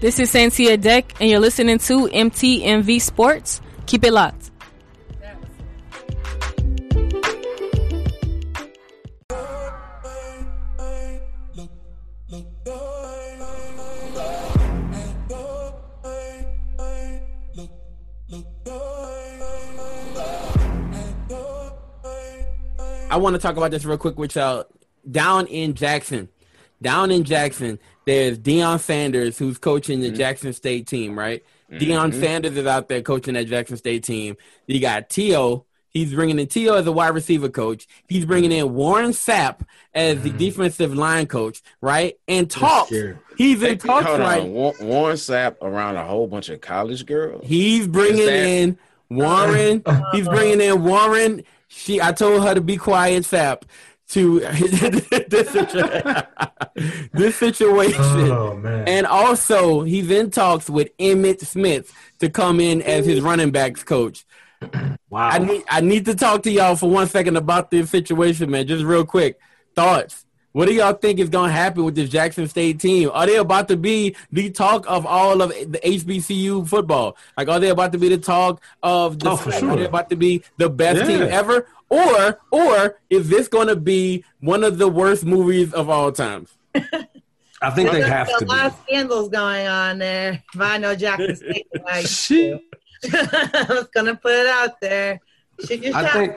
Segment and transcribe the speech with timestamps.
[0.00, 3.60] This is Santia Deck, and you're listening to MTMV Sports.
[3.86, 4.52] Keep it locked.
[23.10, 24.64] I want to talk about this real quick with y'all.
[25.10, 26.28] Down in Jackson,
[26.82, 30.16] down in Jackson, there's Deion Sanders who's coaching the mm-hmm.
[30.16, 31.42] Jackson State team, right?
[31.70, 32.20] Deion mm-hmm.
[32.20, 34.36] Sanders is out there coaching that Jackson State team.
[34.66, 35.66] You got T.O.
[35.90, 36.74] He's bringing in T.O.
[36.74, 37.86] as a wide receiver coach.
[38.08, 38.68] He's bringing mm-hmm.
[38.68, 39.60] in Warren Sapp
[39.94, 42.18] as the defensive line coach, right?
[42.26, 42.88] And talks.
[42.88, 43.18] scary.
[43.36, 47.46] He's in talks Hold right on, Warren Sapp around a whole bunch of college girls.
[47.46, 48.78] He's bringing that- in
[49.10, 49.82] Warren.
[50.12, 51.44] he's bringing in Warren.
[51.68, 53.62] She, I told her to be quiet, Sapp.
[54.12, 54.40] To
[55.28, 56.22] this, situ-
[57.12, 58.88] this situation, Oh man.
[58.88, 63.84] and also he's in talks with Emmitt Smith to come in as his running backs
[63.84, 64.24] coach.
[65.10, 65.28] wow.
[65.28, 68.66] I need I need to talk to y'all for one second about this situation, man.
[68.66, 69.38] Just real quick,
[69.74, 70.24] thoughts.
[70.58, 73.12] What do y'all think is going to happen with this Jackson State team?
[73.14, 77.16] Are they about to be the talk of all of the HBCU football?
[77.36, 79.30] Like, are they about to be the talk of the?
[79.30, 79.76] Oh, for Are sure.
[79.76, 81.68] they about to be the best team ever?
[81.88, 86.50] Or, or is this going to be one of the worst movies of all times?
[86.74, 90.42] I think they There's have a to lot of scandals going on there.
[90.52, 92.60] If I know Jackson State, like, Shit.
[93.12, 95.20] I was gonna put it out there.
[95.66, 96.36] Shoot I think-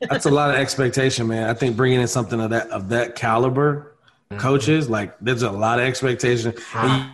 [0.00, 1.48] That's a lot of expectation, man.
[1.48, 3.96] I think bringing in something of that of that caliber,
[4.30, 4.40] mm-hmm.
[4.40, 6.54] coaches like there's a lot of expectation.
[6.74, 7.10] And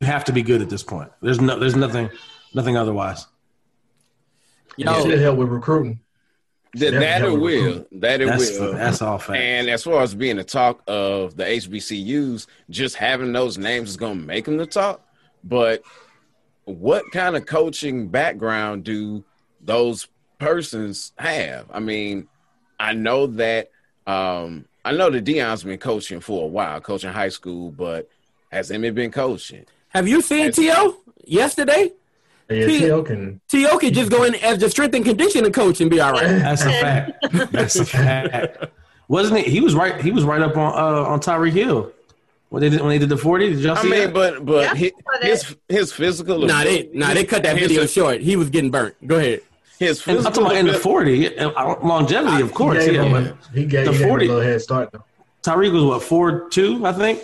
[0.00, 1.10] you have to be good at this point.
[1.22, 2.10] There's no, there's nothing,
[2.54, 3.26] nothing otherwise.
[4.76, 6.00] Yo, Should help with recruiting.
[6.74, 7.86] That, that it will.
[7.92, 8.74] That it That's will.
[8.74, 9.38] that's all fact.
[9.38, 13.96] And as far as being the talk of the HBCUs, just having those names is
[13.96, 15.00] going to make them the talk.
[15.42, 15.82] But
[16.64, 19.24] what kind of coaching background do
[19.62, 20.06] those
[20.38, 21.66] persons have?
[21.72, 22.28] I mean,
[22.78, 23.70] I know that
[24.06, 28.08] um, I know that Deion's been coaching for a while, coaching high school, but
[28.52, 29.64] has Emmitt been coaching?
[29.88, 30.96] have you seen T.O.
[31.24, 31.90] yesterday?
[32.50, 33.02] Yeah, See- T.O.
[33.02, 33.40] can.
[33.48, 33.78] T.O.
[33.78, 36.22] could just go in as the strength and conditioning coach and be all right.
[36.38, 37.12] That's a fact.
[37.50, 38.66] That's a fact.
[39.08, 39.46] Wasn't it?
[39.46, 40.00] He was right.
[40.00, 41.92] He was right up on uh, on Tyreek Hill
[42.50, 43.50] when they did when they did the forty.
[43.50, 44.14] Did y'all I see mean, that?
[44.14, 44.92] but but Yeah, his,
[45.22, 48.20] his his physical Nah, they nah they cut that video short.
[48.20, 48.94] He was getting burnt.
[49.06, 49.42] Go ahead.
[49.78, 52.84] His And I'm physical talking about in the forty uh, longevity, of course.
[52.84, 54.42] he gave, Yeah, him, but a, he gave, the he gave him 40 a little
[54.42, 55.04] head start though.
[55.42, 57.22] Tyreek was what four two, I think.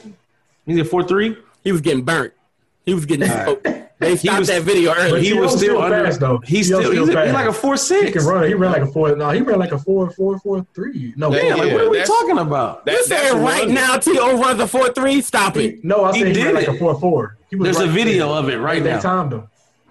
[0.66, 1.36] He's at four three.
[1.64, 2.32] He was getting burnt.
[2.84, 3.66] He was getting smoked.
[4.00, 5.22] They stopped was- that video But early.
[5.22, 5.41] He T.O.
[5.42, 6.04] was still, still under.
[6.04, 6.38] fast, though.
[6.38, 6.80] He's T.O.
[6.80, 8.12] still, still he's, a- he's like a four He six.
[8.18, 8.48] can run.
[8.48, 9.14] He ran like a four.
[9.14, 11.14] No, he ran like a four, four, four, three.
[11.16, 12.84] No, Yeah, like Yeah, what are we talking about?
[12.84, 13.74] that- You that's saying right running.
[13.76, 14.38] now T.O.
[14.41, 15.22] runs a 4-3?
[15.22, 15.84] Stop he, it.
[15.84, 17.36] no, I He said he, did ran like a four, four.
[17.48, 18.36] He was There's a video there.
[18.38, 19.00] of it right they now.
[19.00, 19.48] timed him.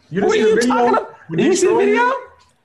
[0.10, 0.76] You didn't see you the video?
[0.76, 1.16] talking about?
[1.32, 2.16] Did you see the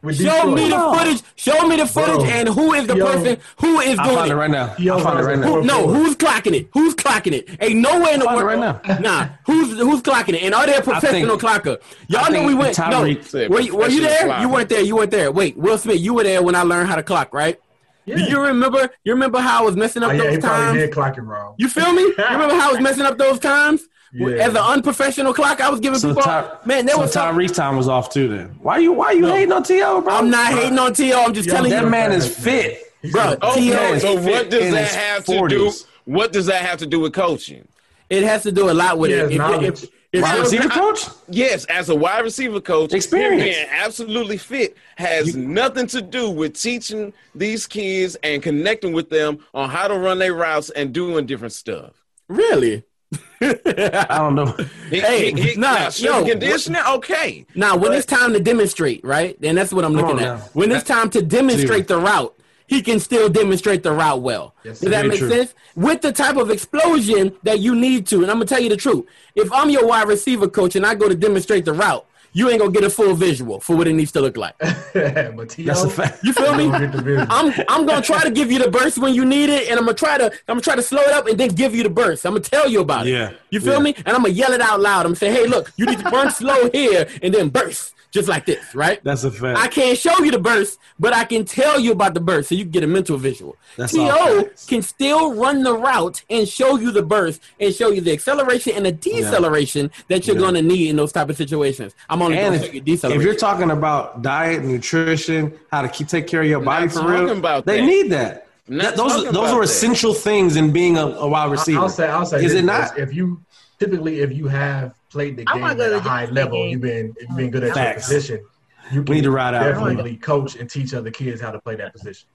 [0.02, 0.16] Detroit?
[0.16, 0.16] video?
[0.16, 1.22] With Show me the footage.
[1.36, 2.24] Show me the footage Bro.
[2.26, 3.06] and who is the Yo.
[3.06, 4.34] person who is I'll doing find it.
[4.34, 4.74] it right now.
[4.78, 5.52] Yo, I'll find it right that's now.
[5.54, 6.68] four- No, who's clocking it?
[6.72, 7.48] Who's clocking it?
[7.60, 8.42] Ain't no way in the world.
[8.42, 8.80] right now.
[9.00, 10.42] Nah, who's who's clocking it?
[10.42, 11.78] And are they a professional clocker?
[12.08, 12.78] Y'all know we went.
[12.78, 14.28] No, were you, were you there?
[14.28, 14.40] clocker.
[14.42, 14.80] You weren't there.
[14.82, 15.32] You weren't there.
[15.32, 17.58] Wait, Will Smith, you were there when I learned how to clock, right?
[18.06, 18.16] Yeah.
[18.16, 18.88] Do you remember?
[19.04, 20.78] You remember how I was messing up Oh, yeah, he those probably times?
[20.78, 21.54] did clock it wrong.
[21.58, 22.02] You feel me?
[22.02, 23.82] You remember how I was messing up those times?
[24.12, 24.28] Yeah.
[24.36, 26.22] As an unprofessional clock, I was giving So, people.
[26.22, 27.12] Ty- man, there so was.
[27.12, 28.28] some- Tyreek's time was off too.
[28.28, 30.00] Then why you why you hating on T.O.
[30.02, 30.14] bro?
[30.14, 31.24] I'm not hating on T.O.
[31.24, 31.90] I'm just Yo, telling That you.
[31.90, 32.82] man is fit.
[33.02, 33.74] He's Bro, still- T.O.
[33.74, 35.72] Okay, is so fit what does that his have to do?
[36.04, 37.66] What does that have to do with coaching?
[38.08, 39.20] It has to do a lot with He it.
[39.22, 39.82] has If- knowledge.
[39.84, 41.00] if- if- Wide if- receiver coach?
[41.28, 43.43] Yes, as a wide receiver coach, Experience.
[43.43, 49.38] being absolutely fit has nothing to do with teaching these kids and connecting with them
[49.54, 51.93] on how to run their routes and doing different stuff.
[52.28, 52.82] Really?
[53.41, 54.47] I don't know.
[54.91, 57.47] He, Hey, he, he, nah, now, yo, and conditioning, okay.
[57.54, 59.37] Now, when it's time to demonstrate, right?
[59.43, 60.38] And that's what I'm looking on at.
[60.38, 60.44] now.
[60.54, 62.34] When it's time to demonstrate the route,
[62.69, 64.54] he can still demonstrate the route well.
[64.65, 65.31] Yes, Does that make true.
[65.31, 65.54] sense?
[65.75, 68.77] With the type of explosion that you need to, and I'm gonna tell you the
[68.77, 69.04] truth.
[69.34, 72.59] If I'm your wide receiver coach and I go to demonstrate the route, you ain't
[72.60, 74.54] gonna get a full visual for what it needs to look like.
[74.59, 76.22] but That's a fact.
[76.22, 76.68] You feel me?
[76.68, 77.27] don't get the vision.
[77.30, 79.84] I'm I'm gonna try to give you the burst when you need it, and I'm
[79.86, 81.91] gonna try to I'm gonna try to slow it up and then give you the
[81.91, 82.27] burst.
[82.27, 83.10] I'm gonna tell you about it.
[83.12, 83.78] Yeah, You feel yeah.
[83.80, 83.95] me?
[83.98, 85.01] And I'm gonna yell it out loud.
[85.07, 88.28] I'm gonna say, hey, look, you need to burn slow here and then burst just
[88.28, 88.98] like this, right?
[89.04, 89.59] That's a fact.
[89.59, 92.54] I can't show you the burst, but I can tell you about the burst so
[92.54, 93.54] you can get a mental visual.
[93.77, 94.51] That's all T.O.
[94.66, 98.72] can still run the route and show you the burst and show you the acceleration
[98.74, 100.41] and the deceleration that you're Yeah.
[100.42, 101.95] going to need in those type of situations.
[102.09, 103.22] I'm only going to if, show you if deceleration.
[103.27, 107.30] you're talking about diet, nutrition, how to keep take care of your body for real,
[107.30, 107.86] about they that.
[107.86, 108.48] need that.
[108.69, 109.62] That- those those about are that.
[109.65, 111.78] essential things in being a, a wide receiver.
[111.80, 112.98] I'll say, I'll say, Is it not?
[112.98, 113.41] If you
[113.78, 116.70] typically, if you have played the game at a high level, game.
[116.70, 118.10] you've been you've been good at Facts.
[118.10, 118.44] your position.
[118.92, 119.64] You We need to ride out.
[119.64, 122.28] definitely coach and teach other kids how to play that position.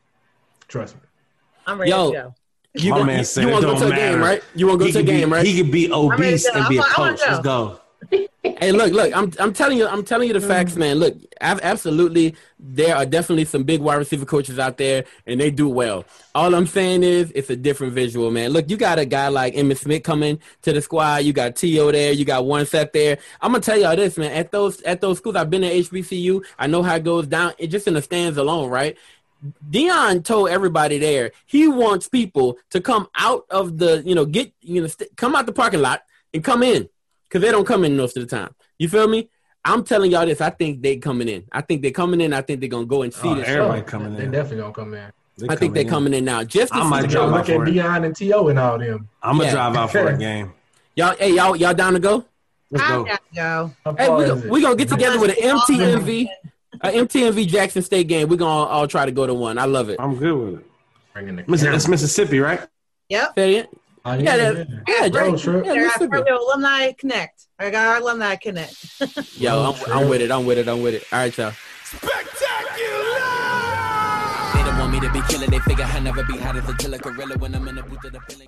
[0.67, 1.01] Trust me.
[1.67, 2.35] I'm ready Yo, to go.
[2.73, 4.11] You, My gonna- man you, said you it want to go don't to a game,
[4.19, 4.19] matter.
[4.21, 4.43] right?
[4.55, 5.45] You want to go He to a could game, be, right?
[5.45, 7.21] He could be obese and be a I wanna coach.
[7.27, 7.80] Let's go.
[8.61, 9.11] Hey, look, look.
[9.17, 10.77] I'm I'm telling you, I'm telling you the facts, mm.
[10.77, 10.99] man.
[10.99, 15.49] Look, ab- absolutely, there are definitely some big wide receiver coaches out there, and they
[15.49, 16.05] do well.
[16.35, 18.51] All I'm saying is, it's a different visual, man.
[18.51, 21.23] Look, you got a guy like Emmitt Smith coming to the squad.
[21.23, 22.11] You got To there.
[22.11, 23.17] You got one set there.
[23.41, 24.31] I'm gonna tell y'all this, man.
[24.31, 26.45] At those at those schools, I've been at HBCU.
[26.59, 27.53] I know how it goes down.
[27.57, 28.95] It just in the stands alone, right?
[29.71, 34.53] Deion told everybody there he wants people to come out of the, you know, get,
[34.61, 36.87] you know, st- come out the parking lot and come in
[37.31, 38.53] because they don't come in most of the time.
[38.77, 39.29] You feel me?
[39.63, 40.41] I'm telling y'all this.
[40.41, 41.45] I think they coming in.
[41.51, 42.33] I think they coming in.
[42.33, 43.47] I think they're gonna go and see Oh, this.
[43.47, 43.87] everybody Sure.
[43.89, 44.31] coming They in.
[44.31, 45.11] definitely gonna come in.
[45.37, 45.89] They I think they're in.
[45.89, 46.43] coming in now.
[46.43, 47.73] Just to I see might the- drive out look for at it.
[47.75, 49.07] Deion and To and all them.
[49.23, 49.51] I'm gonna Yeah.
[49.51, 50.51] drive out for a game.
[50.95, 51.15] y'all.
[51.17, 52.25] Hey, y'all, y'all down to go?
[52.71, 53.03] Let's I go.
[53.05, 53.95] gotta go.
[53.97, 54.09] Hey,
[54.41, 56.27] we we gonna get together with an MTMV,
[56.81, 58.27] a MTMV Jackson State game.
[58.29, 59.57] We're gonna all try to go to one.
[59.57, 59.97] I love it.
[59.99, 60.65] I'm good with it.
[61.13, 62.61] Bringing the Miss- It's Mississippi, right?
[63.09, 63.35] Yep.
[64.05, 64.11] Say.
[64.11, 65.37] Oh, Yeah, that- yeah, Road Jackson.
[65.37, 65.65] trip.
[65.65, 66.29] Yeah, I got Mississippi.
[66.29, 67.45] our alumni connect.
[67.59, 68.73] I got our alumni connect.
[69.39, 70.31] Yo, I'm, I'm with it.
[70.31, 70.67] I'm with it.
[70.67, 71.03] I'm with it.
[71.11, 71.51] All right, y'all.
[74.53, 75.49] They don't want me to be killing.
[75.49, 78.03] They figure I never be hot as a killer gorilla when I'm in the booth
[78.05, 78.47] of the feeling.